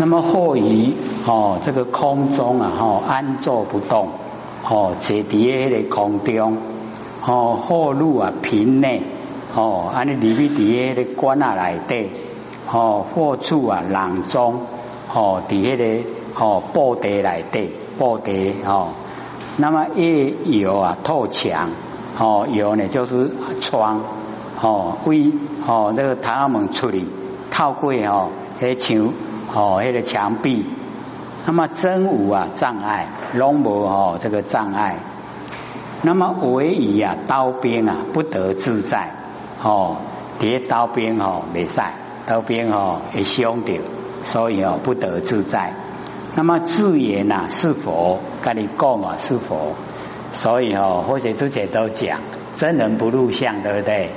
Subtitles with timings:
[0.00, 0.94] 那么或于
[1.26, 4.08] 哦这个空中啊哈安坐不动
[4.66, 6.56] 哦坐伫迄个空中
[7.22, 9.02] 哦或入啊瓶内
[9.54, 12.10] 哦安尼里面伫迄个棺啊内底
[12.72, 14.62] 哦或处啊囊中
[15.12, 18.32] 哦伫迄个哦布袋内底布袋
[18.64, 18.92] 哦
[19.58, 21.68] 那么夜有啊透墙
[22.18, 23.30] 哦有呢就是
[23.60, 24.00] 窗
[24.62, 25.30] 哦为
[25.66, 27.04] 哦那个太阳门出去
[27.50, 29.12] 透过哦迄墙
[29.54, 30.64] 哦迄个墙壁，
[31.46, 34.96] 那么真无啊障碍，拢无哦这个障碍。
[36.02, 39.10] 那么唯一啊刀兵啊不得自在
[39.62, 39.96] 哦，
[40.38, 41.94] 叠刀兵哦未晒，
[42.26, 43.80] 刀兵哦会伤着，
[44.24, 45.74] 所以哦不得自在。
[46.36, 49.74] 那么自言呐是佛，跟你讲啊是佛，
[50.32, 52.20] 所以哦或者之前都讲
[52.56, 54.10] 真人不入相，对不对？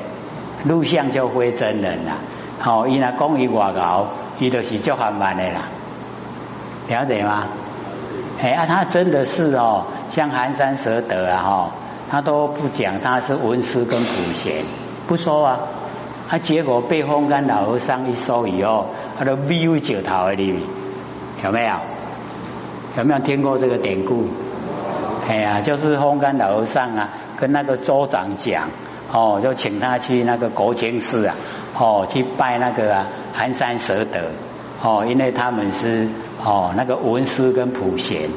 [0.65, 2.19] 录像就非真人啦，
[2.59, 4.07] 好，伊那讲伊外高，
[4.43, 5.65] 伊就是足含慢的啦，
[6.89, 7.47] 了解吗？
[8.41, 11.71] 哎啊，他真的是哦，像寒山蛇德啊哈，
[12.11, 14.63] 他都不讲他是文思跟普贤，
[15.07, 15.59] 不说啊，
[16.29, 20.61] 他结果被风干老和尚一说以后，他都微微九头里面，
[21.43, 21.73] 有没有？
[22.97, 24.27] 有没有听过这个典故？
[25.27, 28.69] 哎呀，就是风干老和尚啊，跟那个州长讲。
[29.11, 31.35] 哦，就请他去那个国清寺啊，
[31.77, 34.31] 哦，去拜那个啊寒山蛇德，
[34.81, 36.09] 哦，因为他们是
[36.43, 38.29] 哦那个文殊跟普贤，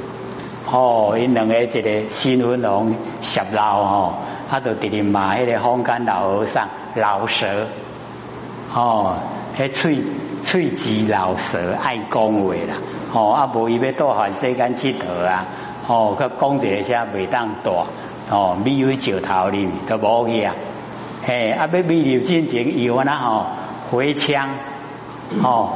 [0.70, 4.14] 哦，因两个一个新婚龙十老哦，
[4.50, 7.46] 他都直直骂迄个风干老和尚老蛇，
[8.74, 9.16] 哦，
[9.56, 10.04] 迄喙
[10.44, 12.76] 喙齿老蛇爱讲话啦，
[13.14, 15.46] 哦，啊无伊要到环世间佚佗啊，
[15.86, 17.86] 哦，佢讲一下袂当大。
[18.28, 20.56] 哦，美为石头里都无去啊！
[21.24, 23.46] 嘿，啊，要美流进前有啊吼，
[23.92, 24.56] 回枪
[25.44, 25.74] 哦，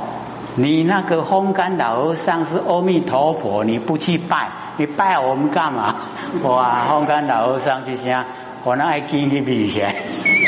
[0.57, 5.95] 你那个风干老和尚是阿弥陀佛，你不去拜，你拜我们干嘛？
[6.43, 8.25] 哇，风干老和尚就声，
[8.65, 9.95] 我那爱见你比起来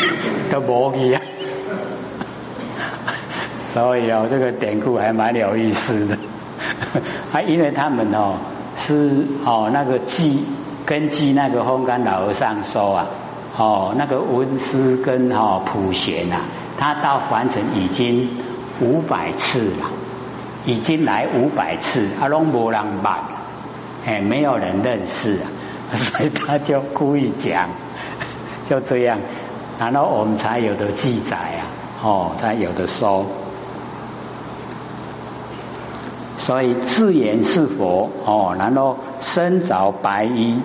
[0.51, 1.23] 都无去啊！
[3.73, 6.19] 所以哦，这个典故还蛮有意思的，
[7.33, 8.35] 啊，因为他们哦
[8.87, 10.45] 是哦那个记。
[10.85, 13.07] 根据那个风干老和尚说啊，
[13.57, 16.41] 哦，那个文思跟哈普贤呐，
[16.77, 18.29] 他到凡尘已经
[18.81, 19.87] 五百次了，
[20.67, 23.21] 已经来五百次，阿龙波浪办，
[24.05, 25.47] 哎，没有人认识啊，
[25.95, 27.69] 所以他就故意讲，
[28.69, 29.21] 就这样，
[29.79, 31.63] 然后我们才有的记载啊，
[32.03, 33.25] 哦，才有的说。
[36.45, 40.59] 所以自言是佛哦，然后身着白衣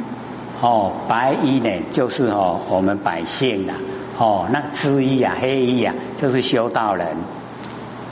[0.59, 3.73] 哦，白衣呢就是哦我们百姓呐
[4.17, 7.17] 哦，那知衣啊黑衣啊就是修道人。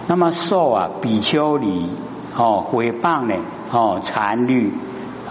[0.05, 1.89] 那么受啊比丘尼
[2.37, 3.33] 哦毁谤呢
[3.71, 4.71] 哦残律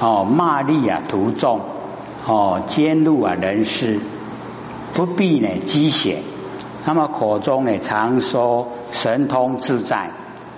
[0.00, 1.61] 哦骂力啊徒众
[2.27, 4.00] 哦奸怒啊人事
[4.93, 6.23] 不必呢积险，
[6.84, 10.11] 那么口中呢常说神通自在。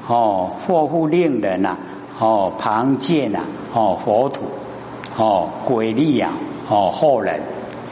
[0.08, 1.76] 哦，或复令人呐，
[2.20, 3.40] 哦，旁见呐，
[3.74, 4.42] 哦，佛土，
[5.16, 6.32] 哦，鬼力呀，
[6.68, 7.40] 哦，后人，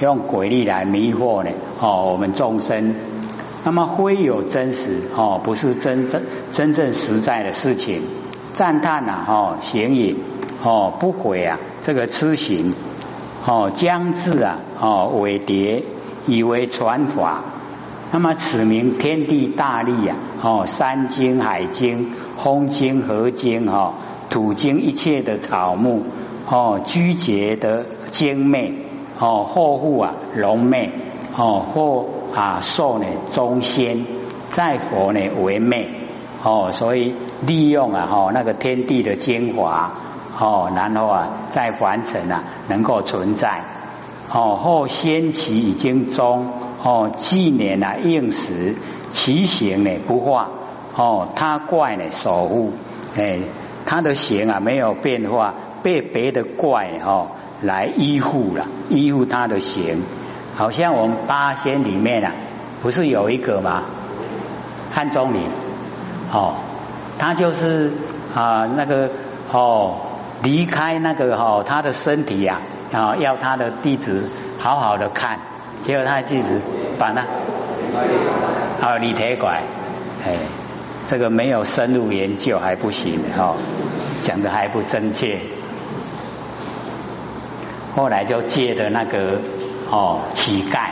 [0.00, 2.94] 用鬼力来迷惑呢，哦，我们众生，
[3.64, 6.22] 那么非有真实，哦，不是真正
[6.52, 8.02] 真正实在的事情，
[8.54, 10.16] 赞叹呐，哦，行隐，
[10.62, 12.74] 哦，不悔啊，这个痴行，
[13.46, 15.82] 哦，将至啊，哦，伪蝶，
[16.26, 17.42] 以为传法。
[18.12, 23.94] 那么此名天地大力呀，哦，山精、海精、风精、河精，哈，
[24.30, 26.02] 土精一切的草木，
[26.48, 28.72] 哦，居结的精魅，
[29.18, 30.92] 哦，或护啊龙魅，
[31.36, 34.04] 哦，或啊兽呢中仙，
[34.50, 35.90] 在佛呢为魅，
[36.44, 39.92] 哦，所以利用啊，哈，那个天地的精华，
[40.38, 43.64] 哦，然后啊，在凡尘啊能够存在。
[44.32, 46.48] 哦，后先起已经终，
[46.86, 48.76] 哦，纪年啊应时，
[49.12, 50.50] 其形呢不化，
[50.94, 52.74] 哦，他怪呢守护，
[53.16, 53.38] 哎，
[53.86, 57.28] 他的形啊没有变化，被别的怪哈
[57.62, 60.02] 来依护了，依护他的形，
[60.54, 62.32] 好像我们八仙里面啊，
[62.82, 63.84] 不是有一个吗？
[64.92, 65.38] 汉钟离，
[66.34, 66.54] 哦，
[67.18, 67.94] 他就是
[68.34, 69.10] 啊那个
[69.50, 69.96] 哦
[70.42, 72.60] 离开那个哈他的身体呀。
[72.92, 74.28] 啊，要他的弟子
[74.60, 75.40] 好好的看，
[75.86, 76.60] 结果他的弟子
[76.98, 77.22] 把那
[78.80, 79.62] 啊李铁拐，
[80.24, 80.36] 哎，
[81.06, 83.56] 这个没有深入研究还不行哈，
[84.20, 85.40] 讲的还不真切。
[87.94, 89.40] 后来就借的那个
[89.90, 90.88] 哦乞丐，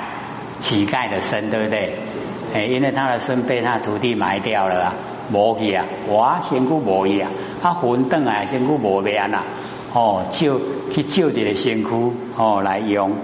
[0.61, 1.99] 乞丐的身对不对？
[2.55, 4.95] 哎，因为他的身被他徒弟埋掉了啊，
[5.33, 7.31] 无去啊，哇，仙姑无去啊，
[7.63, 9.43] 他魂断啊，仙姑无变啊，
[9.95, 13.17] 哦，就去救这个仙姑哦来用，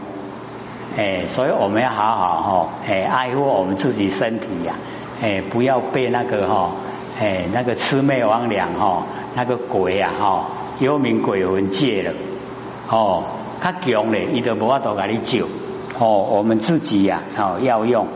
[0.98, 4.74] 哎，所以我们要好好哈，哎，爱护我们自己身体呀，
[5.22, 6.72] 哎，不要被那个哈，
[7.20, 9.04] 哎，那个魑魅魍魉哈，
[9.36, 10.46] 那个鬼啊哈，
[10.80, 12.12] 幽冥鬼魂借了，
[12.90, 13.22] 哦，
[13.60, 15.46] 他强嘞，伊都无法度给你救，
[16.00, 18.08] 哦，我们自己呀，哦，要用。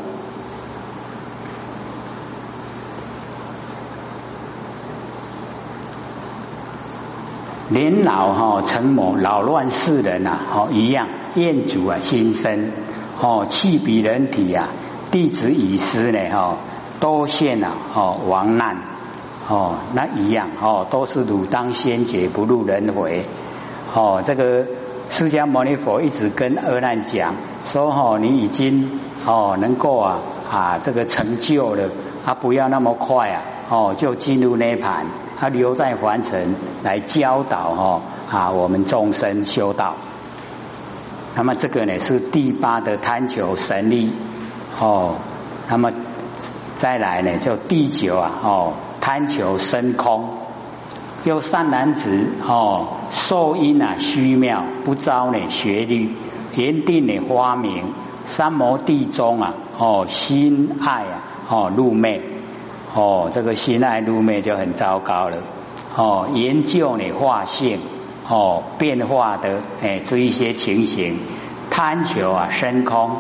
[7.68, 12.70] 年老哈成魔，扰乱世人呐，哦一样，厌足啊心生，
[13.20, 14.68] 哦气比人体啊，
[15.10, 16.56] 弟子已失呢哈，
[17.00, 18.76] 多现啊哦亡难，
[19.48, 23.24] 哦那一样哦都是汝当先觉不入轮回，
[23.94, 24.66] 哦这个
[25.10, 27.34] 释迦牟尼佛一直跟阿难讲
[27.64, 30.20] 说哦你已经哦能够啊
[30.50, 31.88] 啊这个成就了，
[32.24, 35.06] 啊不要那么快啊哦就进入涅盘。
[35.38, 38.00] 他留在凡尘来教导哈
[38.30, 39.96] 啊，我们众生修道。
[41.34, 44.12] 那么这个呢是第八的贪求神力
[44.80, 45.16] 哦。
[45.68, 45.92] 那么
[46.76, 50.38] 再来呢就第九啊哦贪求升空。
[51.24, 56.16] 又善男子哦受因啊虚妙不招呢学律
[56.54, 57.94] 言定呢花名
[58.26, 62.22] 三摩地中啊哦心爱啊哦入昧。
[62.94, 65.38] 哦，这个心爱入昧就很糟糕了。
[65.96, 67.80] 哦，研究你化性，
[68.28, 71.18] 哦，变化的哎，这一些情形，
[71.70, 73.16] 贪求啊，升空，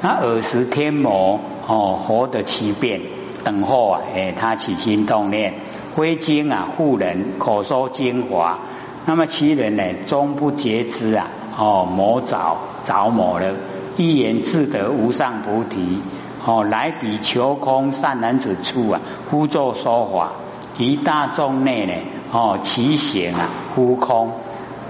[0.00, 3.00] 那耳识天魔，哦，活的奇变，
[3.44, 5.54] 等候啊，哎，他起心动念，
[5.94, 8.58] 挥经啊，护人，口说精华，
[9.04, 11.28] 那么其人呢，终不觉知啊，
[11.58, 13.54] 哦，魔着着魔了，
[13.96, 16.02] 一言自得无上菩提。
[16.48, 20.30] 哦，来比求空善男子处啊，呼作说法，
[20.78, 21.92] 于大众内呢，
[22.32, 24.32] 哦，其形啊，呼空，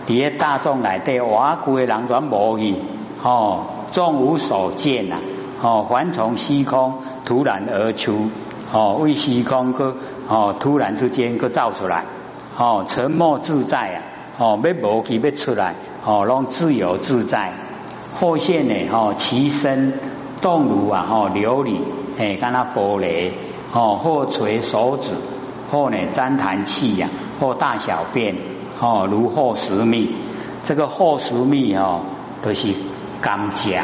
[0.06, 2.74] 伫大众内底，瓦古的人全无去，
[3.22, 5.16] 哦，众无所见呐，
[5.62, 6.94] 哦，凡从虚空
[7.24, 8.30] 突然而出，
[8.72, 9.94] 哦，为虚空个，
[10.28, 12.04] 哦，突然之间个造出来，
[12.58, 14.02] 哦，沉默自在啊，
[14.38, 15.74] 哦，要无去要出来，
[16.04, 17.54] 哦，拢自由自在，
[18.20, 19.92] 或现呢，哦，其身。
[20.42, 21.78] 动如啊，吼琉璃，
[22.18, 23.30] 诶，干那玻璃，
[23.72, 25.12] 哦，或垂手指，
[25.70, 27.08] 或呢粘痰气呀，
[27.40, 28.36] 或大小便，
[28.80, 30.14] 哦，如后十蜜，
[30.64, 32.02] 这个后十蜜哦，
[32.42, 32.72] 都是
[33.20, 33.80] 甘蔗，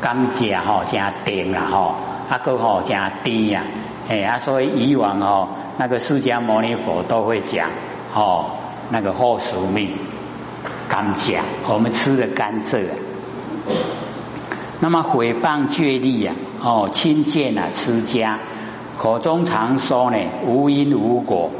[0.00, 1.94] 甘蔗吼加甜啦，吼，
[2.28, 3.62] 啊个吼加甜呀，
[4.08, 7.68] 哎啊，所以以往哦，那个释迦牟尼佛都会讲，
[8.14, 8.46] 哦，
[8.90, 9.94] 那个后十蜜，
[10.88, 11.38] 甘蔗，
[11.68, 12.86] 我们吃的甘蔗。
[14.80, 18.38] 那么毁谤倔力呀，哦，轻贱啊，持家，
[18.98, 21.50] 口中常说呢，无因无果，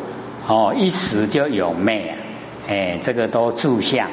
[0.49, 2.17] 哦，一时就有昧啊，
[2.69, 4.09] 哎，这个都住相，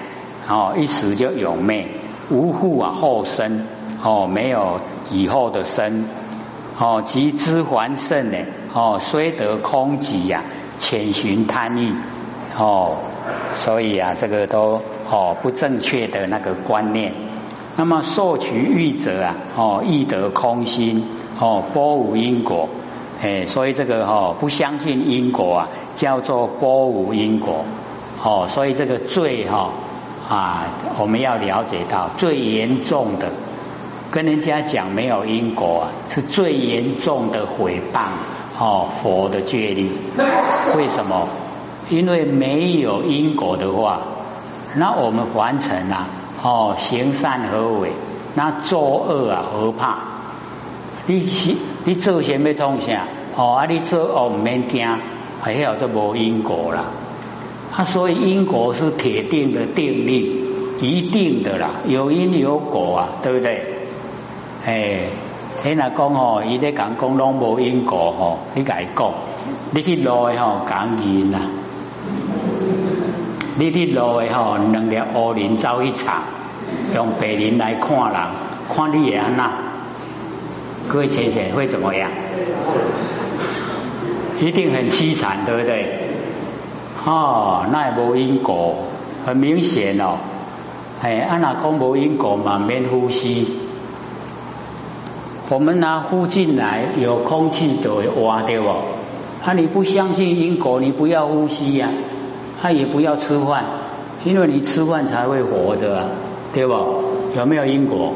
[0.48, 1.88] 哦，一时就有昧，
[2.30, 3.66] 无护啊后生，
[4.04, 4.80] 哦，没有
[5.10, 6.06] 以后的生，
[6.78, 8.38] 哦，及之还甚呢，
[8.76, 10.44] 哦，虽得空寂呀，
[10.78, 11.96] 潜寻贪欲，
[12.56, 12.98] 哦，
[13.56, 17.12] 所以啊，这个都哦不正确的那个观念。
[17.76, 21.04] 那么受取欲者啊，哦，易得空心，
[21.40, 22.70] 哦，波无因果，
[23.22, 27.66] 哎，所以这个哈不相信因果啊，叫做波无因果，
[28.24, 29.70] 哦，所以这个罪哈
[30.30, 30.68] 啊，
[31.00, 33.32] 我们要了解到最严重的，
[34.12, 38.02] 跟人家讲没有因果啊，是最严重的毁谤
[38.60, 39.92] 哦佛的戒律。
[40.76, 41.28] 为什么？
[41.90, 44.02] 因为没有因果的话，
[44.76, 46.08] 那我们完成了。
[46.42, 47.92] 哦，行善何为？
[48.34, 50.15] 那作恶啊何怕？
[51.08, 53.08] 你是你做什么东西啊？
[53.36, 54.88] 哦，啊，你做恶唔免惊，
[55.42, 56.86] 还有就无因果啦。
[57.76, 60.42] 啊，所以因果是铁定的定律，
[60.80, 63.62] 一定的啦，有因有果啊，对不对？
[64.66, 65.02] 哎，
[65.64, 69.14] 你若讲哦，伊咧讲讲拢无因果吼，你甲伊讲，
[69.72, 71.40] 你去落吼讲因啦。
[73.58, 76.24] 你去路的吼，两粒乌林走一场，
[76.94, 78.22] 用白林来看人，
[78.76, 79.65] 看你也安那？
[80.88, 82.10] 各位浅浅会怎么样？
[84.40, 86.00] 一定很凄惨，对不对？
[87.06, 88.76] 哦，那也无因果，
[89.26, 90.18] 很明显哦。
[91.02, 93.48] 哎，安那讲无因果嘛，免呼吸。
[95.50, 98.84] 我们拿呼进来，有空气就会挖掉哦。
[99.44, 101.90] 啊，你不相信因果，你不要呼吸呀。
[102.62, 103.64] 他也不要吃饭，
[104.24, 106.10] 因为你吃饭才会活着，
[106.54, 106.74] 对不？
[107.38, 108.14] 有没有因果？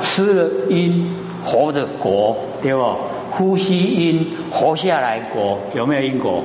[0.00, 2.96] 吃了因活着果，对不？
[3.32, 6.42] 呼吸因活下来果，有没有因果？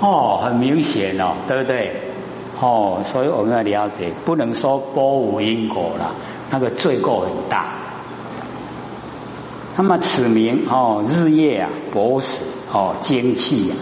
[0.00, 1.92] 哦，很明显哦，对不对？
[2.60, 6.14] 哦，所以我们要了解，不能说波无因果了，
[6.50, 7.76] 那个罪过很大。
[9.76, 12.38] 那么此名哦，日夜啊搏死
[12.72, 13.76] 哦，精气呀，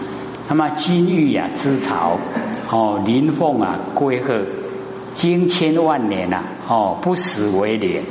[0.47, 2.17] 那么金玉啊之巢
[2.69, 4.45] 哦，麟凤啊龟鹤，
[5.13, 8.03] 经千万年呐哦，不死为灵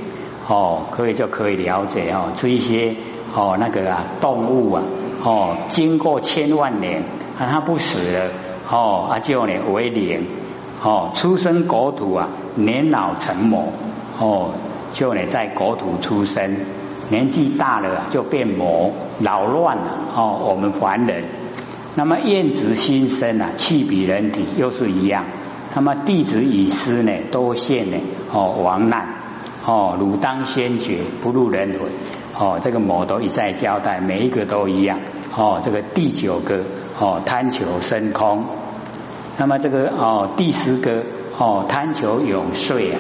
[0.49, 2.97] 哦，可以就可以了解哦，这一些
[3.35, 4.83] 哦那个啊动物啊
[5.23, 7.03] 哦，经过千万年
[7.39, 8.31] 啊，它不死了
[8.71, 10.27] 哦，啊就呢为灵。
[10.81, 13.73] 哦，出生国土啊，年老成魔
[14.19, 14.53] 哦，
[14.93, 16.57] 就呢在国土出生，
[17.11, 20.41] 年纪大了就变魔，扰乱了哦。
[20.49, 21.25] 我们凡人，
[21.97, 25.25] 那么燕子新生啊，气比人体又是一样。
[25.75, 27.97] 那么弟子以师呢，多现呢
[28.33, 29.18] 哦亡难
[29.69, 31.91] 哦，汝当先觉，不入人魂
[32.35, 32.59] 哦。
[32.65, 34.99] 这个魔都一再交代，每一个都一样
[35.37, 35.61] 哦。
[35.63, 36.65] 这个第九个
[36.99, 38.47] 哦，贪求升空。
[39.37, 41.05] 那么这个哦，第十个
[41.37, 42.99] 哦，贪求永岁啊，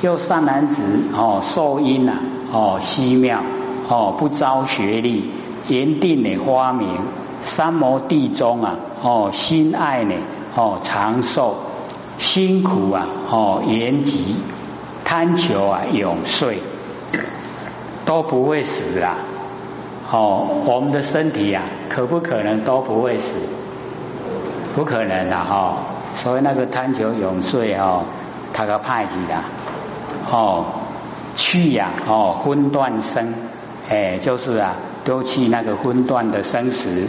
[0.00, 0.80] 就善男子
[1.12, 2.20] 哦，受因呐
[2.52, 3.42] 哦，虚妙
[3.88, 5.32] 哦，不招学历，
[5.66, 6.88] 言定的花名，
[7.42, 10.14] 三摩地中啊哦，心爱呢
[10.54, 11.56] 哦，长寿，
[12.20, 14.36] 辛苦啊哦，延吉，
[15.08, 16.60] 贪求啊永睡，
[18.04, 19.18] 都不会死啊。
[20.10, 23.28] 哦，我们的身体啊，可不可能都不会死？
[24.74, 25.76] 不可能的哈，
[26.16, 28.02] 所以那个贪求永睡哦，
[28.52, 29.44] 他个派去的
[30.28, 30.64] 哦，
[31.36, 33.32] 去呀哦，昏断生，
[33.88, 37.06] 哎，就是啊，都去那个昏断的生死。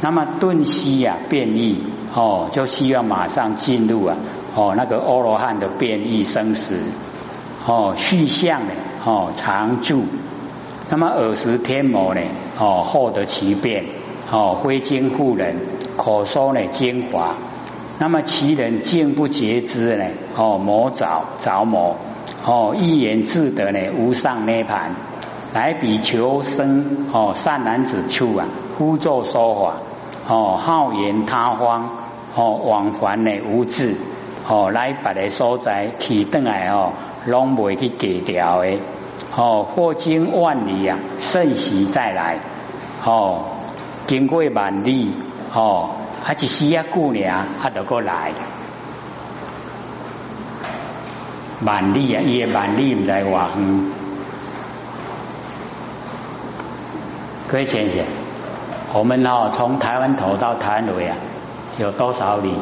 [0.00, 1.82] 那么顿息呀，变异
[2.14, 4.16] 哦，就需要马上进入啊
[4.56, 6.78] 哦，那个阿罗汉的变异生死
[7.66, 8.72] 哦，续相呢
[9.04, 10.04] 哦，常住。
[10.88, 12.22] 那么尔时天魔呢
[12.58, 13.84] 哦，获得其变。
[14.28, 15.56] 哦，挥金护人，
[15.96, 17.34] 可说呢精华。
[17.98, 20.04] 那么其人见不觉知呢？
[20.36, 21.96] 哦，魔着着魔。
[22.44, 24.96] 哦，一言自得呢，无上涅盘。
[25.52, 28.46] 来比求生哦，善男子处啊，
[28.76, 29.76] 呼作说法。
[30.26, 31.90] 哦，好言他方。
[32.34, 33.94] 哦，往还呢无智。
[34.48, 36.92] 哦，来别个所在去转来哦，
[37.26, 38.78] 拢未去给掉的。
[39.34, 42.38] 哦，或经万里啊，瞬时再来。
[43.04, 43.44] 哦。
[44.06, 45.10] 经过万里，
[45.52, 45.90] 哦，
[46.22, 48.30] 还一时啊过年，啊就过来。
[51.64, 53.90] 万里啊，伊万里唔在话远。
[57.48, 58.04] 各位先生，
[58.92, 61.16] 我们哦从台湾头到台湾尾啊，
[61.78, 62.54] 有多少里？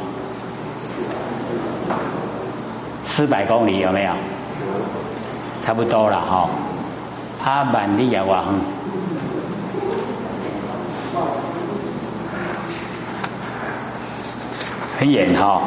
[3.16, 4.12] 四百公里有没有？
[5.64, 6.50] 差不多了哈。
[7.44, 8.60] 啊，万里啊，话远。
[14.98, 15.62] 很远哈，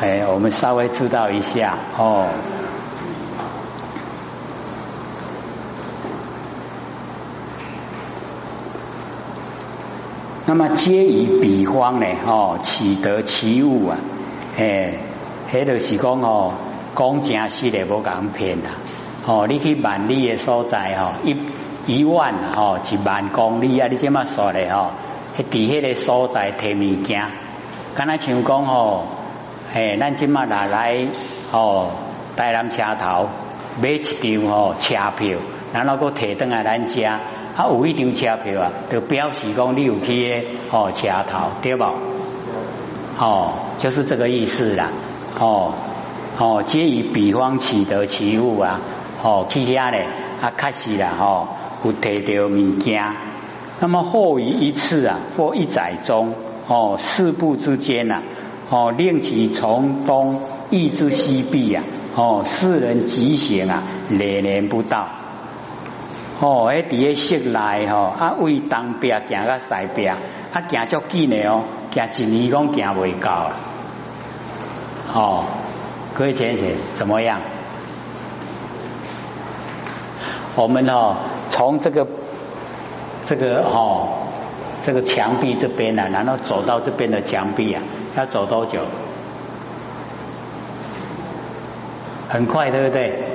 [0.00, 2.26] 哎，我们稍微知道一下哦。
[10.44, 13.96] 那么皆以彼方呢，哦，取得其物啊，
[14.58, 14.98] 哎，
[15.50, 16.52] 迄就是讲哦，
[16.94, 18.72] 讲正实的无讲骗啦，
[19.26, 21.36] 哦，你去万里的所在哦，一
[21.86, 24.90] 一万哦，一万公里啊，你这么说的哦，
[25.36, 27.22] 喺伫迄个所在提物件。
[27.94, 29.06] 刚才像讲吼，
[29.72, 31.06] 诶，咱今麦拿来
[31.50, 31.90] 哦，
[32.36, 33.28] 台南车头
[33.80, 35.38] 买一张吼车票，
[35.72, 37.20] 然后佫提登来咱家，
[37.56, 41.94] 啊有一张车票啊，就表示讲你有去哦车头，对无？
[43.18, 44.90] 哦，就是这个意思啦。
[45.38, 45.72] 哦
[46.42, 48.80] 哦，皆以比方取得其物啊，
[49.22, 50.08] 哦去遐咧
[50.40, 51.46] 啊，确实啦吼，
[51.84, 53.14] 有提到物件，
[53.78, 56.34] 那么后于一次啊，或一载中。
[56.66, 58.22] 哦，四步之间呐，
[58.70, 61.84] 哦，令其从东易至西壁呀，
[62.16, 65.06] 哦，四人疾行啊，连连不到。
[66.40, 70.16] 哦，喺底下室内吼，啊，为东边行到西边，
[70.52, 71.62] 啊，行足紧的哦，
[71.94, 73.52] 行一年讲行未到。
[75.14, 75.44] 哦，
[76.14, 77.40] 各位先生怎么样？
[80.54, 81.16] 我们哦，
[81.50, 82.06] 从这个
[83.26, 84.18] 这个哦。
[84.84, 87.80] 这个墙壁这边呢，然后走到这边的墙壁啊，
[88.16, 88.80] 要走多久？
[92.28, 93.28] 很快，对不对？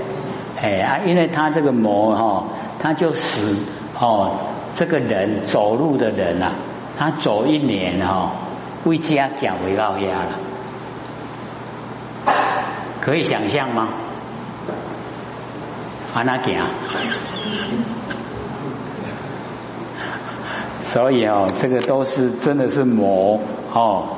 [0.61, 2.43] 哎啊，因为他这个魔哈，
[2.81, 3.55] 他就使
[3.97, 4.31] 哦，
[4.75, 6.51] 这个人走路的人啊，
[6.99, 8.33] 他走一年哈，
[8.83, 10.31] 为家讲为老家了，
[13.07, 13.87] 可以想象吗？
[16.13, 16.71] 啊，那讲，
[20.81, 23.39] 所以哦，这个都是真的是魔
[23.73, 24.17] 哦，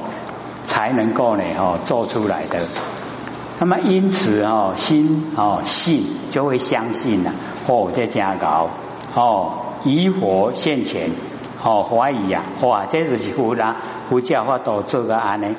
[0.66, 2.62] 才能够呢哦做出来的。
[3.60, 7.32] 那么因此哦，心哦信就会相信了
[7.68, 8.72] 哦，在加高
[9.14, 9.52] 哦，
[9.84, 11.12] 疑惑现前
[11.64, 13.76] 哦，怀疑啊，哇，这就是佛啦，
[14.10, 15.56] 佛教法都做个安呢。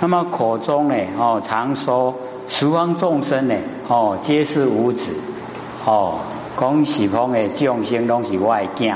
[0.00, 2.14] 那么口中呢哦，常说
[2.48, 3.54] 十方众生呢
[3.88, 5.10] 哦，皆是无子
[5.84, 6.18] 哦，
[6.58, 8.94] 讲十方的众生拢是外境。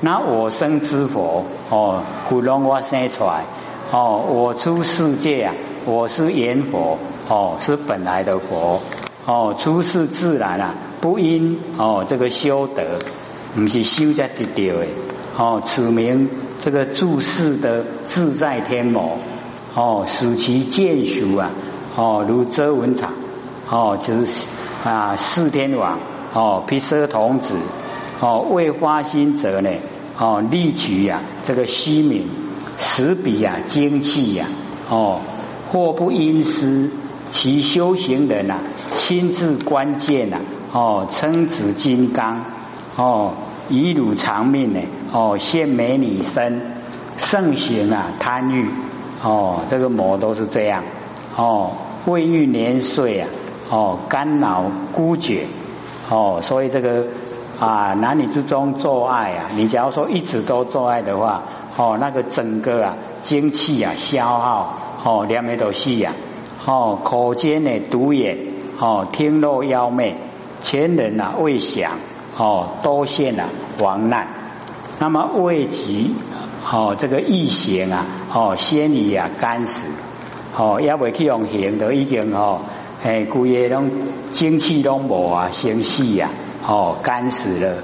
[0.00, 3.44] 那我生之佛哦，不容我生出来
[3.90, 5.54] 哦，我出世界啊。
[5.84, 6.96] 我是缘佛
[7.28, 8.80] 哦，是本来的佛
[9.26, 13.00] 哦，出世自然啊，不因哦这个修德，
[13.56, 14.86] 不是修在得到的
[15.36, 16.30] 哦，此名
[16.64, 19.18] 这个注世的自在天魔
[19.74, 21.50] 哦，使其见熟啊
[21.96, 23.12] 哦，如遮文场
[23.68, 24.46] 哦，就是
[24.84, 25.98] 啊四天王
[26.32, 27.54] 哦，毗舍童子
[28.20, 29.70] 哦，未发心者呢
[30.18, 32.28] 哦，力取呀这个虚名，
[32.78, 34.46] 持笔呀精气呀
[34.88, 35.20] 哦。
[35.72, 36.90] 或不因师，
[37.30, 38.58] 其修行人呐，
[38.94, 40.36] 亲自关键呐，
[40.70, 42.44] 哦，称子金刚，
[42.94, 43.32] 哦，
[43.70, 44.80] 以汝长命呢，
[45.10, 46.60] 哦，现美女身，
[47.16, 48.66] 盛行啊，贪欲，
[49.22, 50.84] 哦，这个魔都是这样，
[51.36, 51.72] 哦，
[52.06, 53.28] 未遇年岁啊，
[53.70, 55.46] 哦，肝脑孤绝，
[56.10, 57.06] 哦，所以这个
[57.60, 61.42] 啊，男女之中做爱啊，你假如说一直都做爱的话，
[61.76, 64.78] 哦，那个整个啊，精气啊，消耗。
[65.04, 66.12] 哦，两眉都细呀，
[66.64, 68.38] 哦，口尖呢独眼，
[68.78, 70.14] 哦，听漏妖媚，
[70.62, 71.94] 前人呐未想，
[72.38, 73.46] 哦，多现呐
[73.80, 74.28] 亡难，
[75.00, 76.14] 那么未及，
[76.70, 79.86] 哦，这个异形啊，哦，先以啊干死，
[80.56, 82.60] 哦，也未去用行，都已经哦，
[83.02, 83.90] 哎，规个拢
[84.32, 86.30] 精气拢无啊，先死呀，
[86.66, 87.76] 哦，干死了，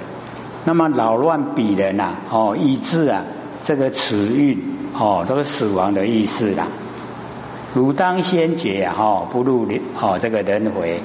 [0.65, 3.25] 那么扰乱彼人呐，哦，以致啊，
[3.65, 4.59] 这个词运，
[4.99, 6.67] 哦，都是死亡的意思啦。
[7.75, 9.67] 汝当先觉哈，不入
[10.01, 11.01] 哦这个轮回，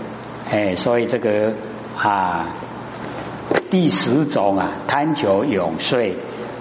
[0.49, 1.53] 哎，所以这个
[1.97, 2.47] 啊
[3.69, 6.15] 第十种啊贪求永睡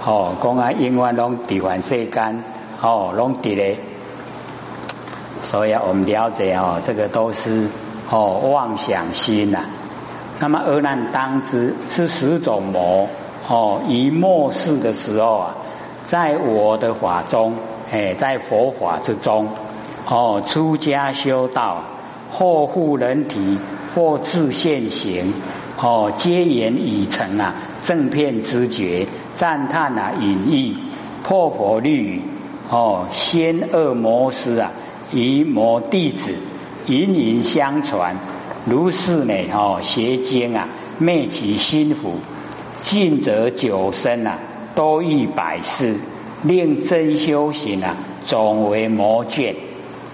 [0.04, 2.44] 哦，讲啊永远拢地凡世间
[2.80, 3.78] 哦，拢伫咧，
[5.42, 7.68] 所以我们了解哦，这个都是
[8.10, 9.66] 哦妄想心呐。
[10.40, 13.08] 那么恶难当知是十种魔
[13.48, 15.54] 哦，一末世的时候啊，
[16.06, 17.54] 在我的法中，
[17.92, 19.48] 哎，在佛法之中。
[20.04, 21.84] 哦，出家修道，
[22.32, 23.60] 或护人体，
[23.94, 25.32] 或自现行，
[25.80, 30.76] 哦，皆言已成啊，正片知觉，赞叹啊，隐逸，
[31.22, 32.20] 破佛律，
[32.68, 34.72] 哦，先恶魔师啊，
[35.12, 36.34] 以魔弟子，
[36.86, 38.16] 隐隐相传，
[38.64, 42.14] 如是呢，哦，邪经啊，灭其心腹，
[42.80, 44.38] 尽则九生啊，
[44.74, 45.96] 多益百世，
[46.42, 49.54] 令真修行啊，总为魔眷。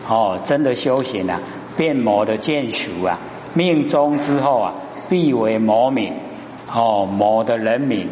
[0.08, 1.40] 哦，真的修行啊，
[1.76, 3.18] 变魔的眷属啊，
[3.54, 4.74] 命中之后啊，
[5.08, 6.14] 必为魔名
[6.72, 8.08] 哦，魔的人民，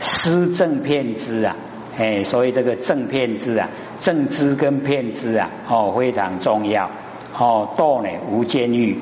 [0.00, 1.56] 施正骗知啊，
[1.98, 3.68] 哎，所以这个正骗知啊，
[4.00, 6.88] 正知跟骗知啊，哦，非常重要
[7.36, 8.98] 哦，道呢无监狱，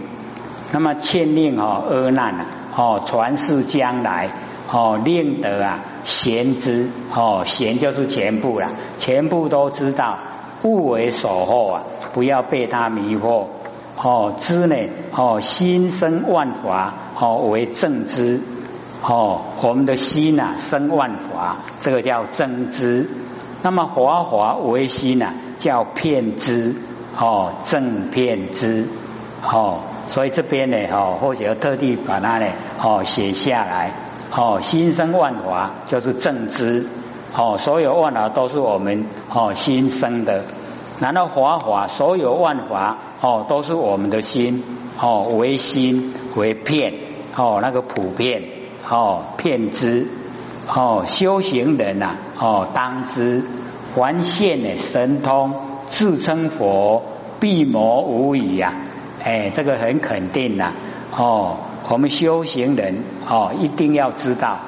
[0.72, 4.30] 那么欠令哦，恶难啊，哦，传世将来
[4.72, 10.18] 哦，令得啊，贤知哦，贤就是全部了，全部都知道。
[10.62, 11.82] 不为守候啊，
[12.14, 13.44] 不要被他迷惑
[14.02, 14.35] 哦。
[14.38, 14.74] 知呢
[15.12, 18.40] 哦，心生万法哦，为正知
[19.02, 19.40] 哦。
[19.62, 23.09] 我们的心呐生万法，这个叫正知。
[23.62, 26.74] 那么华华为心呐，叫片知
[27.18, 28.87] 哦，正片知
[29.42, 29.80] 哦。
[30.09, 32.46] 所以这边呢哦，或者特地把它呢
[32.80, 33.92] 哦写下来
[34.30, 36.87] 哦，心生万法就是正知。
[37.35, 40.44] 哦，所有万法都是我们哦心生的，
[41.00, 44.62] 难道华华所有万法哦都是我们的心
[45.00, 46.94] 哦为心为片
[47.37, 48.42] 哦那个普遍
[48.88, 50.07] 哦骗之
[50.68, 53.42] 哦修行人呐哦当知
[53.94, 55.55] 还现的神通
[55.88, 57.03] 自称佛
[57.40, 58.75] 必魔无疑呀
[59.22, 60.72] 哎这个很肯定呐
[61.16, 61.57] 哦
[61.88, 64.59] 我们修行人哦一定要知道。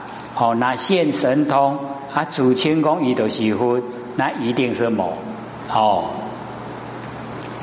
[0.40, 1.78] 哦，那现神通
[2.14, 3.82] 啊，主清功一都是佛，
[4.14, 5.14] 那一定是魔
[5.68, 6.10] 哦。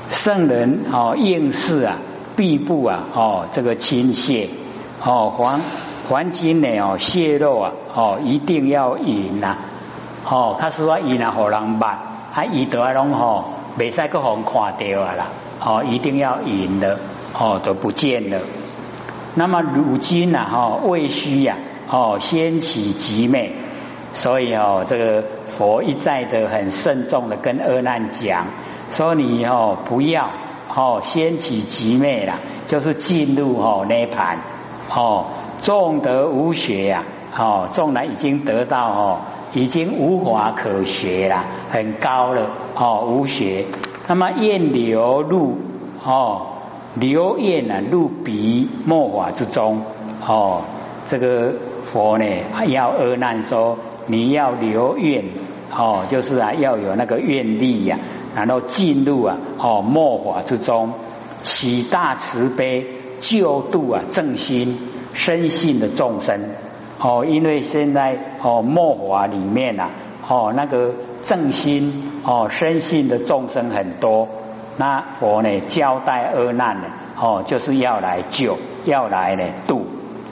[0.09, 1.99] 圣人哦，应试啊，
[2.35, 4.47] 必不啊哦，这个倾泻
[5.01, 5.61] 哦，黄
[6.07, 9.57] 黄金呢哦，泄露啊哦，一定要赢呐。
[10.29, 13.45] 哦，他说引啊，好人捌，啊，伊得啊拢吼，
[13.77, 15.27] 未使个红看掉啊啦，
[15.63, 16.99] 哦，一定要赢的。
[17.37, 18.39] 哦，都不见了。
[19.35, 21.57] 那么如今呐哈，未虚呀。
[21.87, 23.53] 哦，先起极昧，
[24.15, 28.47] 所以哦，这个佛一再的很慎重的跟阿难讲，
[28.89, 30.31] 说你哦不要
[30.73, 34.39] 哦掀起极昧了，就是进入哦涅盘。
[34.89, 35.25] 哦，
[35.61, 37.03] 众得无学呀，
[37.37, 39.17] 哦众人已经得到哦，
[39.53, 43.65] 已经无法可学了，很高了哦无学，
[44.07, 45.57] 那么愿流入
[46.03, 46.47] 哦
[46.95, 49.81] 流愿啊入彼末法之中
[50.25, 50.61] 哦，
[51.07, 51.53] 这个
[51.85, 52.25] 佛呢
[52.67, 53.77] 要阿难说。
[54.07, 55.23] 你要留愿
[55.75, 57.97] 哦，就是啊，要有那个愿力呀，
[58.35, 60.93] 然后进入啊哦末法之中，
[61.41, 62.87] 起大慈悲
[63.19, 64.77] 救度啊正心
[65.13, 66.41] 深信的众生。
[66.97, 69.89] 哦，因为现在哦末法里面呐
[70.27, 74.29] 哦那个正心哦深信的众生很多，
[74.77, 76.87] 那佛呢交代阿难呢
[77.19, 79.85] 哦就是要来救，要来呢度。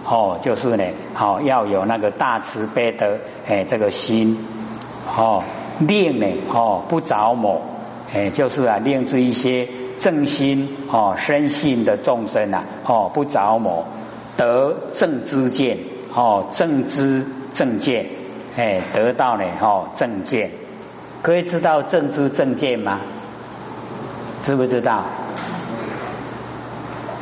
[0.05, 4.37] 哦，就是呢，好要有那个大慈悲的哎这个心，
[5.17, 5.43] 哦
[5.79, 7.61] 令呢哦不着魔，
[8.13, 9.67] 哎就是啊令这一些
[10.03, 13.85] 正心哦深信的众生呐哦不着魔
[14.35, 15.77] 得正知见
[16.13, 18.05] 哦正知正见
[18.57, 20.51] 哎得到呢哦正见，
[21.21, 22.99] 可以知道正知正见吗？
[24.45, 25.05] 知不知道？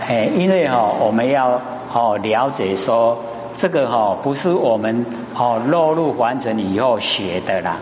[0.08, 1.62] 哎，因为哈我们要。
[1.94, 3.22] 哦，了解说
[3.58, 5.06] 这个哈不是我们
[5.38, 7.80] 哦落入凡尘以后学的啦。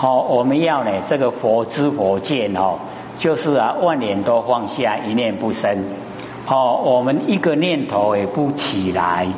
[0.00, 2.80] 哦，我们要呢这个佛知佛见哦，
[3.22, 5.84] 就是啊万念都放下，一念不生。
[6.48, 9.28] 哦，我们一个念头也不起来。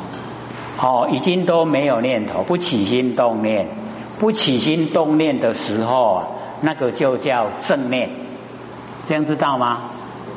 [0.81, 3.67] 哦，已经都没有念头，不起心动念，
[4.17, 6.27] 不起心动念的时候啊，
[6.61, 8.09] 那个就叫正念。
[9.07, 9.91] 这样知道吗？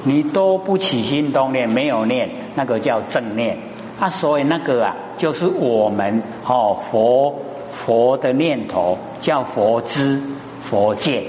[0.04, 3.56] 你都不起心动念，没有念，那个叫正念。
[3.98, 7.34] 啊，所以那个啊，就是我们哦佛
[7.70, 10.20] 佛的念头叫佛知
[10.61, 11.24] 佛见，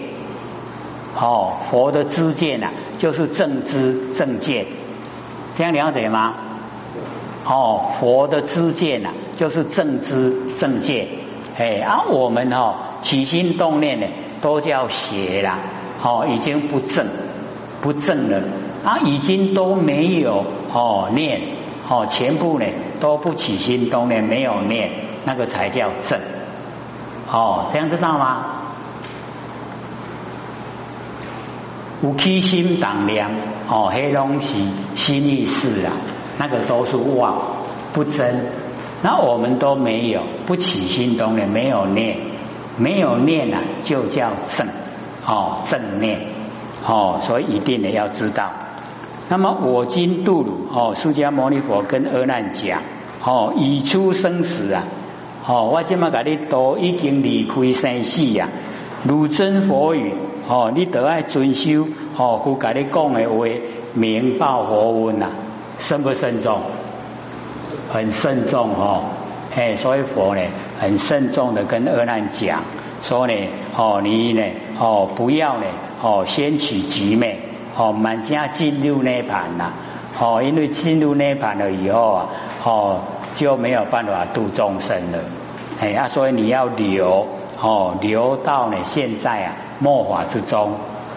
[1.19, 4.67] 哦佛的知见呐，就是正知正见，
[5.57, 6.33] 这样了解吗？
[7.45, 11.07] 哦佛的知见呐，就是正知正见，
[11.57, 14.07] 哎啊我们哦起心动念呢，
[14.41, 15.59] 都叫邪啦，
[16.01, 17.05] 哦已经不正
[17.81, 18.41] 不正了
[18.85, 21.41] 啊，已经都没有哦念。
[21.91, 22.67] 哦，全部呢
[22.99, 24.91] 都不起心动念，没有念，
[25.25, 26.19] 那个才叫正。
[27.27, 28.45] 哦，这样知道吗？
[32.01, 33.27] 有起心动念，
[33.69, 35.91] 哦，黑东西心意识啊，
[36.37, 37.57] 那个都是妄
[37.93, 38.45] 不真。
[39.01, 42.17] 那我们都没有不起心动念，没有念，
[42.77, 44.67] 没有念啊，就叫正。
[45.25, 46.19] 哦，正念。
[46.85, 48.49] 哦，所以一定呢要知道。
[49.27, 52.81] 那么我今度汝哦，释迦牟尼佛跟阿难讲
[53.23, 54.85] 哦，已出生死啊，
[55.45, 58.47] 哦，我今嘛甲你都已经离开生死呀，
[59.03, 60.13] 如真佛语
[60.47, 63.45] 哦，你得爱遵修哦，故甲你讲的话
[63.93, 65.27] 明报佛恩呐，
[65.79, 66.61] 慎不慎重？
[67.91, 69.03] 很慎重哦，
[69.55, 70.41] 哎，所以佛呢
[70.79, 72.61] 很慎重的跟阿难讲，
[73.01, 73.33] 说呢
[73.75, 74.43] 哦，你呢
[74.79, 75.65] 哦不要呢
[76.01, 77.41] 哦先取极美。
[77.77, 79.71] 哦，满家进入涅盘呐！
[80.19, 82.29] 哦，因为进入涅盘了以后啊，
[82.65, 82.99] 哦
[83.33, 85.19] 就没有办法度众生了。
[85.79, 87.25] 哎啊，所以你要留
[87.61, 90.75] 哦，流到呢现在啊末法之中，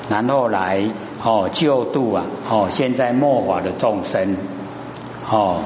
[0.09, 0.85] 然后来
[1.23, 4.37] 哦救度啊哦现在末法的众生。
[5.31, 5.63] 哦，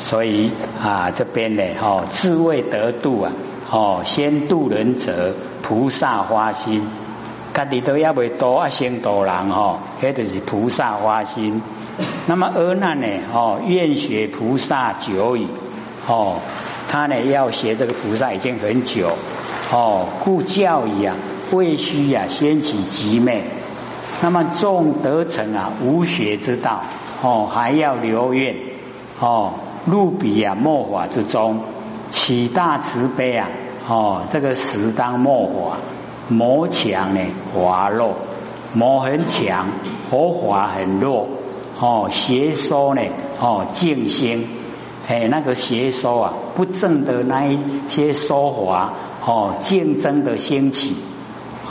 [0.00, 0.50] 所以
[0.82, 3.32] 啊这边呢哦自谓得度啊
[3.70, 6.88] 哦先度人者菩萨花心。
[7.54, 11.62] 家己都也未多啊，先度人哦，迄就是菩萨花心。
[12.26, 13.06] 那么阿难呢？
[13.32, 15.48] 哦，愿学菩萨久矣。
[16.06, 16.36] 哦，
[16.90, 19.08] 他呢要学这个菩萨已经很久。
[19.72, 21.16] 哦，故教矣啊，
[21.52, 23.44] 未须啊，先起极昧。
[24.22, 26.82] 那么众得成啊，无学之道。
[27.22, 28.54] 哦，还要留愿。
[29.18, 29.54] 哦，
[29.86, 31.60] 入彼啊，末法之中，
[32.10, 33.48] 起大慈悲啊。
[33.88, 35.78] 哦，这个时当末法。
[36.28, 37.20] 魔强呢，
[37.54, 38.14] 滑弱；
[38.72, 39.66] 魔很强，
[40.10, 41.28] 佛法很弱。
[41.80, 43.02] 哦，邪说呢，
[43.40, 44.48] 哦，静心，
[45.08, 48.92] 哎，那个邪说啊，不正的那一些说法，
[49.26, 50.94] 哦，竞争的兴起，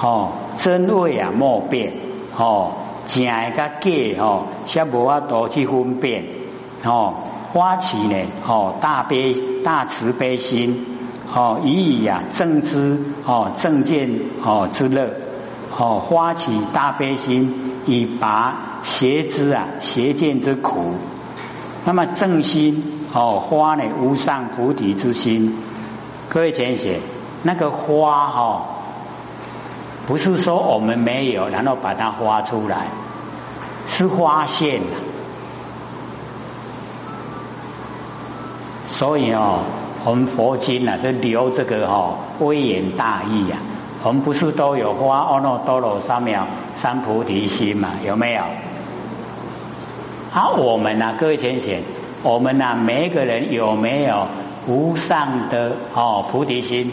[0.01, 1.93] 哦，真伪啊莫辨，
[2.37, 2.73] 哦，
[3.07, 3.71] 正个假
[4.19, 6.25] 哦，先无法度去分辨，
[6.83, 7.13] 哦，
[7.53, 8.15] 发起呢，
[8.45, 10.85] 哦，大悲大慈悲心。
[11.33, 14.09] 哦，以以啊正知哦正见
[14.43, 15.09] 哦之乐
[15.75, 17.51] 哦发起大悲心，
[17.87, 20.93] 以拔邪知啊邪见之苦。
[21.83, 25.57] 那么正心哦发呢无上菩提之心。
[26.29, 26.99] 各位前写
[27.47, 28.65] 那个花哈，
[30.07, 32.87] 不是说我们没有，然后把它花出来，
[33.87, 34.97] 是发现的。
[38.89, 39.59] 所以哦，
[40.05, 43.59] 我们佛经啊，都留这个哈微言大义啊。
[44.01, 47.91] 我们不是都有花阿耨多罗三藐三菩提心嘛？
[48.03, 48.41] 有没有？
[50.31, 51.83] 好，我们啊，各位先贤，
[52.23, 54.25] 我们啊，每一个人有没有
[54.65, 56.91] 无上的哦菩提心？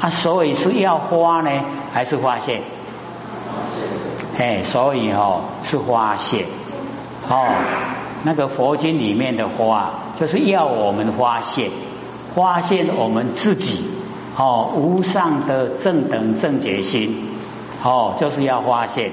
[0.00, 1.50] 啊，所以是要花呢，
[1.92, 2.62] 还是发现？
[4.38, 6.46] 哎，所以哦是发现
[7.28, 7.48] 哦，
[8.22, 11.70] 那个佛经里面的花，就是要我们发现，
[12.34, 13.98] 发现我们自己。
[14.40, 17.26] 哦，无上的正等正觉心，
[17.82, 19.10] 哦，就是要发现，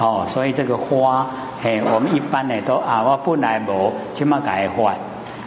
[0.00, 1.26] 哦，所以这个花，
[1.62, 4.96] 哎，我们一般呢都啊，我本来无，起码改换，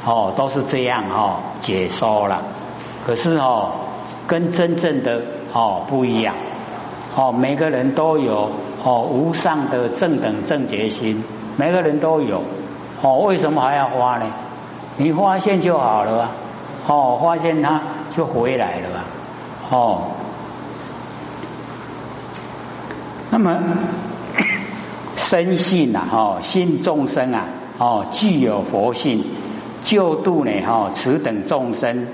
[0.06, 2.44] 哦，都是这样哦，解说了。
[3.06, 3.72] 可是哦，
[4.28, 5.22] 跟真正的
[5.54, 6.36] 哦不一样，
[7.16, 8.52] 哦，每个人都有
[8.84, 11.24] 哦无上的正等正觉心，
[11.58, 12.44] 每个人都有，
[13.02, 14.26] 哦，为什么还要花呢？
[14.98, 16.32] 你发现就好了啊。
[16.88, 17.80] 哦，发现他
[18.16, 19.04] 就回来了吧？
[19.70, 20.02] 哦，
[23.30, 23.56] 那么
[25.16, 27.46] 生信呐，哦，信众生啊，
[27.78, 29.24] 哦，具有佛性，
[29.84, 32.08] 救度呢，哈，此等众生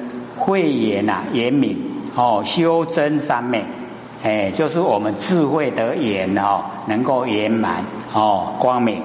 [0.47, 1.77] 慧眼呐，严敏，
[2.15, 3.65] 哦，修真三昧，
[4.23, 7.83] 哎，就是我们智慧的眼哦，能够圆满，
[8.13, 9.01] 哦，光明，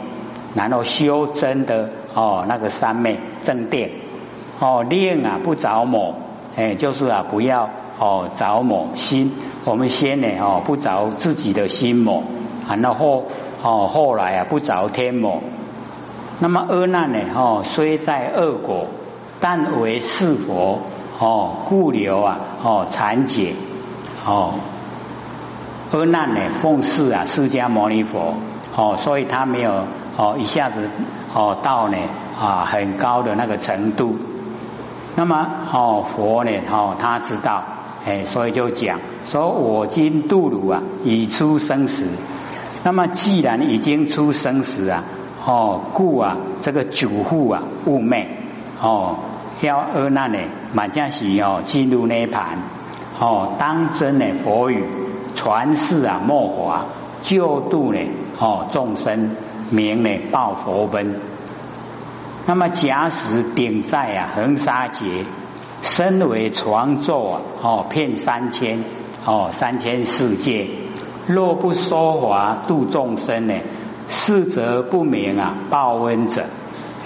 [0.54, 3.90] 然后修真的哦，那个三昧正定。
[4.60, 6.14] 哦，念啊不着魔，
[6.54, 9.32] 哎，就是啊不要哦着魔心。
[9.64, 12.22] 我们先呢哦不着自己的心魔，
[12.68, 13.24] 然后
[13.64, 15.42] 哦后来啊不着天魔。
[16.38, 18.86] 那么阿难呢哦虽在恶果，
[19.40, 20.78] 但为是佛
[21.22, 23.54] 哦故留啊哦残解
[24.26, 24.54] 哦。
[25.92, 28.34] 恶难呢奉事啊释迦牟尼佛
[28.74, 29.84] 哦，所以他没有
[30.16, 30.90] 哦一下子
[31.32, 31.96] 哦到呢
[32.40, 34.18] 啊很高的那个程度。
[35.14, 36.50] 那么哦，佛呢？
[36.72, 37.62] 哦，他知道，
[38.04, 42.08] 哎，所以就讲说：我今度汝啊，已出生死。
[42.82, 45.04] 那么既然已经出生死啊，
[45.44, 48.38] 哦，故啊，这个主户啊，勿昧
[48.80, 49.16] 哦，
[49.66, 50.38] 要阿难呢，
[50.72, 52.58] 满家喜哦，进入涅盘
[53.18, 54.84] 哦，当真呢，佛语
[55.34, 56.86] 传世啊，末华
[57.22, 58.00] 救度呢，
[58.38, 59.36] 哦，众生
[59.70, 61.20] 名呢，报佛恩。
[62.44, 65.26] 那么假使顶在啊恒沙劫，
[65.82, 68.84] 身为床座啊，哦骗三千
[69.24, 70.66] 哦三千世界，
[71.28, 73.54] 若不说法度众生呢，
[74.08, 76.46] 是则不明啊报恩者，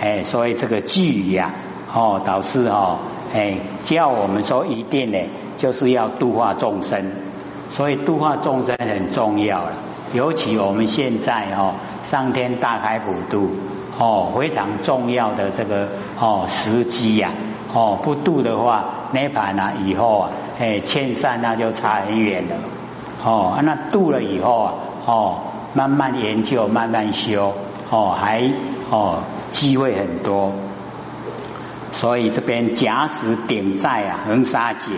[0.01, 1.53] 哎，所以这个句语啊，
[1.97, 2.99] 哦导师哦，
[3.35, 5.19] 哎教我们说一定呢，
[5.57, 7.03] 就是要度化众生，
[7.71, 9.73] 所以度化众生很重要了，
[10.13, 11.73] 尤其我们现在哦
[12.05, 13.49] 上天大开普度。
[13.99, 15.89] 哦，非常重要的这个
[16.21, 17.31] 哦时机呀，
[17.73, 22.57] 哦不度的话，涅盘啊以后啊，哎欠善那就差很远了。
[23.25, 24.75] 哦，那度了以后啊，
[25.07, 25.37] 哦
[25.73, 27.55] 慢慢研究，慢慢修，
[27.89, 28.51] 哦还
[28.91, 30.53] 哦机会很多。
[31.97, 34.91] 所以这边假使顶在啊恒沙劫，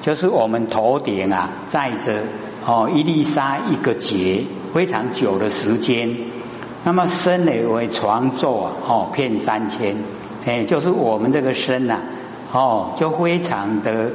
[0.00, 2.24] 就是我们头顶啊载着
[2.66, 4.42] 哦一粒沙一个劫，
[4.74, 6.16] 非常久的时间。
[6.82, 9.94] 那么身呢为床座啊，哦，骗三千，
[10.44, 12.00] 哎，就是我们这个身呐，
[12.52, 14.10] 哦，就非常的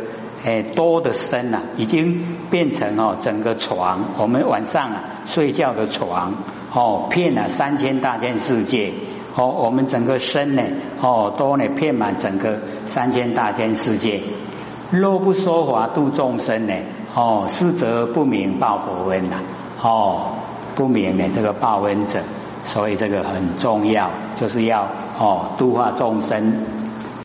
[0.45, 6.33] 哎多的身呐，已经变成哦整个床，我们晚上啊睡觉的床，
[6.73, 8.91] 哦，骗了三千大千世界，
[9.37, 10.63] 哦，我们整个身呢，
[10.99, 14.23] 哦，都呢遍满整个三千大千世界，
[14.89, 16.73] 若不说法度众生呢，
[17.13, 19.35] 哦，是则不明报佛恩呐，
[19.81, 20.31] 哦，
[20.75, 22.19] 不明的这个报恩者。
[22.63, 26.65] 所以这个很重要，就是要哦度化众生，